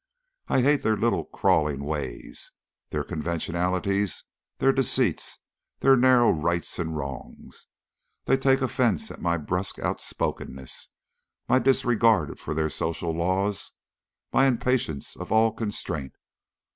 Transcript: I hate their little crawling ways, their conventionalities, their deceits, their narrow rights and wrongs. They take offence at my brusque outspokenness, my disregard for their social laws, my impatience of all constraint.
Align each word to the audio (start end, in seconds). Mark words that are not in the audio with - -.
I 0.47 0.63
hate 0.63 0.81
their 0.81 0.97
little 0.97 1.25
crawling 1.25 1.83
ways, 1.83 2.53
their 2.89 3.03
conventionalities, 3.03 4.23
their 4.57 4.73
deceits, 4.73 5.37
their 5.81 5.95
narrow 5.95 6.31
rights 6.31 6.79
and 6.79 6.97
wrongs. 6.97 7.67
They 8.25 8.35
take 8.35 8.63
offence 8.63 9.11
at 9.11 9.21
my 9.21 9.37
brusque 9.37 9.77
outspokenness, 9.77 10.89
my 11.47 11.59
disregard 11.59 12.39
for 12.39 12.55
their 12.55 12.71
social 12.71 13.11
laws, 13.13 13.73
my 14.33 14.47
impatience 14.47 15.15
of 15.15 15.31
all 15.31 15.51
constraint. 15.51 16.15